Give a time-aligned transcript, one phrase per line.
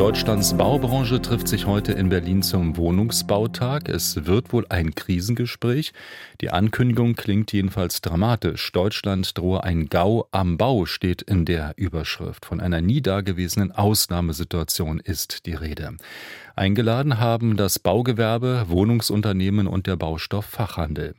[0.00, 3.90] Deutschlands Baubranche trifft sich heute in Berlin zum Wohnungsbautag.
[3.90, 5.92] Es wird wohl ein Krisengespräch.
[6.40, 8.72] Die Ankündigung klingt jedenfalls dramatisch.
[8.72, 12.46] Deutschland drohe ein Gau am Bau, steht in der Überschrift.
[12.46, 15.98] Von einer nie dagewesenen Ausnahmesituation ist die Rede.
[16.56, 21.14] Eingeladen haben das Baugewerbe, Wohnungsunternehmen und der Baustofffachhandel.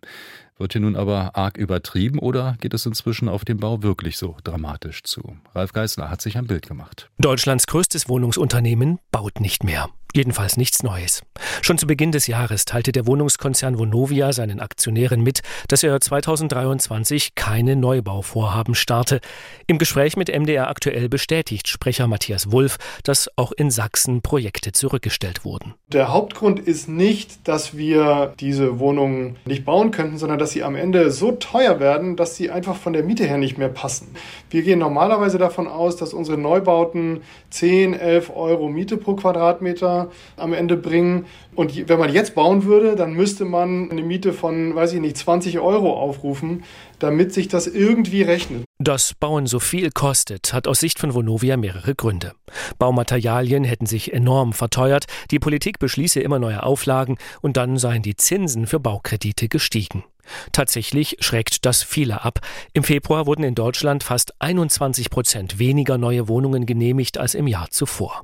[0.61, 4.37] Wird hier nun aber arg übertrieben oder geht es inzwischen auf dem Bau wirklich so
[4.43, 5.37] dramatisch zu?
[5.55, 7.09] Ralf Geißler hat sich ein Bild gemacht.
[7.17, 9.89] Deutschlands größtes Wohnungsunternehmen baut nicht mehr.
[10.13, 11.21] Jedenfalls nichts Neues.
[11.61, 17.33] Schon zu Beginn des Jahres teilte der Wohnungskonzern Vonovia seinen Aktionären mit, dass er 2023
[17.35, 19.21] keine Neubauvorhaben starte.
[19.67, 25.45] Im Gespräch mit MDR aktuell bestätigt Sprecher Matthias Wulff, dass auch in Sachsen Projekte zurückgestellt
[25.45, 25.75] wurden.
[25.87, 30.75] Der Hauptgrund ist nicht, dass wir diese Wohnungen nicht bauen könnten, sondern dass sie am
[30.75, 34.13] Ende so teuer werden, dass sie einfach von der Miete her nicht mehr passen.
[34.49, 37.21] Wir gehen normalerweise davon aus, dass unsere Neubauten
[37.51, 40.00] 10, 11 Euro Miete pro Quadratmeter
[40.37, 41.25] am Ende bringen.
[41.55, 45.17] Und wenn man jetzt bauen würde, dann müsste man eine Miete von, weiß ich nicht,
[45.17, 46.63] 20 Euro aufrufen,
[46.99, 48.63] damit sich das irgendwie rechnet.
[48.79, 52.33] Dass Bauen so viel kostet, hat aus Sicht von Vonovia mehrere Gründe.
[52.79, 58.15] Baumaterialien hätten sich enorm verteuert, die Politik beschließe immer neue Auflagen und dann seien die
[58.15, 60.03] Zinsen für Baukredite gestiegen.
[60.51, 62.39] Tatsächlich schreckt das viele ab.
[62.73, 67.69] Im Februar wurden in Deutschland fast 21 Prozent weniger neue Wohnungen genehmigt als im Jahr
[67.71, 68.23] zuvor.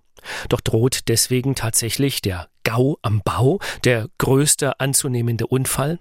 [0.49, 5.99] Doch droht deswegen tatsächlich der Gau am Bau, der größte anzunehmende Unfall?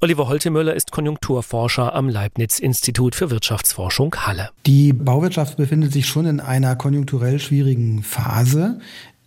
[0.00, 4.50] Oliver Holtemöller ist Konjunkturforscher am Leibniz-Institut für Wirtschaftsforschung Halle.
[4.66, 8.78] Die Bauwirtschaft befindet sich schon in einer konjunkturell schwierigen Phase.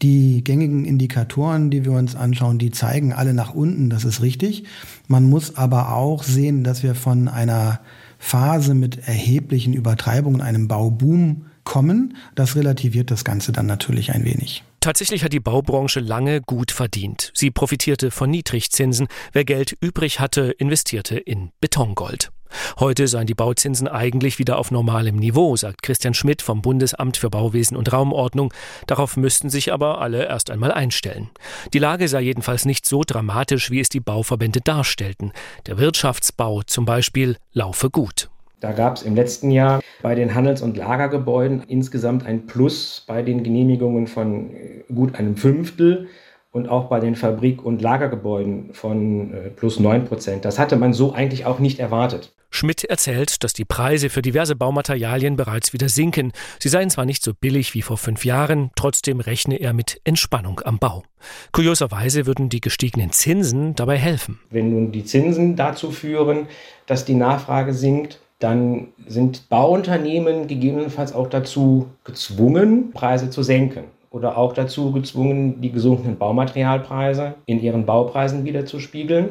[0.02, 4.66] Die gängigen Indikatoren, die wir uns anschauen, die zeigen alle nach unten, das ist richtig.
[5.08, 7.80] Man muss aber auch sehen, dass wir von einer
[8.20, 12.16] Phase mit erheblichen Übertreibungen, einem Bauboom kommen.
[12.36, 14.64] Das relativiert das Ganze dann natürlich ein wenig.
[14.80, 17.32] Tatsächlich hat die Baubranche lange gut verdient.
[17.34, 19.08] Sie profitierte von Niedrigzinsen.
[19.34, 22.32] Wer Geld übrig hatte, investierte in Betongold.
[22.80, 27.30] Heute seien die Bauzinsen eigentlich wieder auf normalem Niveau, sagt Christian Schmidt vom Bundesamt für
[27.30, 28.54] Bauwesen und Raumordnung.
[28.86, 31.30] Darauf müssten sich aber alle erst einmal einstellen.
[31.74, 35.32] Die Lage sei jedenfalls nicht so dramatisch, wie es die Bauverbände darstellten.
[35.66, 38.30] Der Wirtschaftsbau zum Beispiel laufe gut.
[38.60, 43.22] Da gab es im letzten Jahr bei den Handels- und Lagergebäuden insgesamt ein Plus bei
[43.22, 46.08] den Genehmigungen von äh, gut einem Fünftel
[46.52, 50.46] und auch bei den Fabrik- und Lagergebäuden von äh, plus 9 Prozent.
[50.46, 52.34] Das hatte man so eigentlich auch nicht erwartet.
[52.50, 56.32] Schmidt erzählt, dass die Preise für diverse Baumaterialien bereits wieder sinken.
[56.60, 60.62] Sie seien zwar nicht so billig wie vor fünf Jahren, trotzdem rechne er mit Entspannung
[60.64, 61.04] am Bau.
[61.52, 64.40] Kurioserweise würden die gestiegenen Zinsen dabei helfen.
[64.50, 66.48] Wenn nun die Zinsen dazu führen,
[66.86, 74.38] dass die Nachfrage sinkt, dann sind Bauunternehmen gegebenenfalls auch dazu gezwungen, Preise zu senken oder
[74.38, 79.30] auch dazu gezwungen, die gesunkenen Baumaterialpreise in ihren Baupreisen wieder zu spiegeln.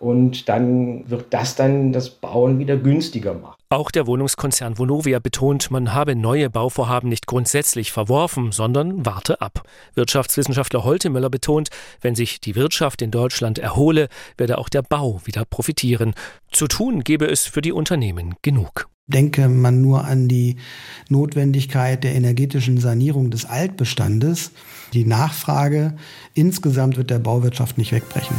[0.00, 3.54] Und dann wird das dann das Bauen wieder günstiger machen.
[3.70, 9.62] Auch der Wohnungskonzern Vonovia betont, man habe neue Bauvorhaben nicht grundsätzlich verworfen, sondern warte ab.
[9.94, 11.70] Wirtschaftswissenschaftler Holtemöller betont,
[12.00, 16.14] wenn sich die Wirtschaft in Deutschland erhole, werde auch der Bau wieder profitieren.
[16.52, 18.88] Zu tun gebe es für die Unternehmen genug.
[19.06, 20.56] Denke man nur an die
[21.10, 24.50] Notwendigkeit der energetischen Sanierung des Altbestandes.
[24.94, 25.94] Die Nachfrage
[26.32, 28.36] insgesamt wird der Bauwirtschaft nicht wegbrechen.